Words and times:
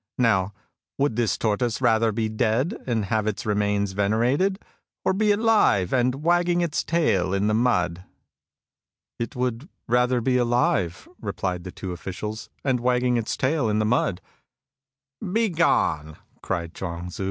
Now 0.17 0.51
would 0.97 1.15
this 1.15 1.37
tortoise 1.37 1.79
rather 1.79 2.11
be 2.11 2.27
dead 2.27 2.75
and 2.87 3.05
have 3.05 3.27
its 3.27 3.45
remains 3.45 3.91
venerated, 3.91 4.57
or 5.05 5.13
be 5.13 5.31
alive 5.31 5.93
and 5.93 6.23
wagging 6.23 6.61
its 6.61 6.83
tail 6.83 7.35
in 7.35 7.45
the 7.45 7.53
mud?"" 7.53 8.03
It 9.19 9.35
would 9.35 9.69
rather 9.87 10.19
be 10.19 10.37
alive," 10.37 11.07
replied 11.19 11.65
the 11.65 11.71
two 11.71 11.91
officials," 11.91 12.49
and 12.65 12.79
wagging 12.79 13.15
its 13.17 13.37
tail 13.37 13.69
in 13.69 13.77
the 13.77 13.85
mud."" 13.85 14.21
Begone!" 15.33 16.17
cried 16.41 16.73
^luang 16.73 17.09
Tzu. 17.09 17.19